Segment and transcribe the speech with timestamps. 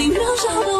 [0.00, 0.79] 心燃烧的